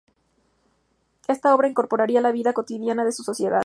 Esta 1.27 1.53
obra 1.53 1.67
incorporaría 1.67 2.21
la 2.21 2.31
vida 2.31 2.53
cotidiana 2.53 3.05
de 3.05 3.11
su 3.11 3.21
sociedad. 3.21 3.59